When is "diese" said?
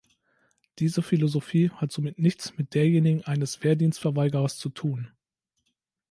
0.79-1.03